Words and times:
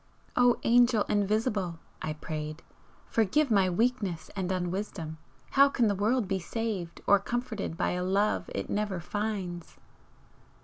"O 0.35 0.57
Angel 0.63 1.03
invisible!" 1.03 1.77
I 2.01 2.13
prayed 2.13 2.63
"Forgive 3.05 3.51
my 3.51 3.69
weakness 3.69 4.31
and 4.35 4.51
unwisdom! 4.51 5.19
How 5.51 5.69
can 5.69 5.85
the 5.89 5.93
world 5.93 6.27
be 6.27 6.39
saved 6.39 7.01
or 7.05 7.19
comforted 7.19 7.77
by 7.77 7.91
a 7.91 8.03
Love 8.03 8.49
it 8.55 8.67
never 8.67 8.99
finds!" 8.99 9.77